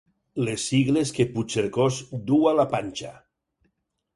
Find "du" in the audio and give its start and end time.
2.31-2.41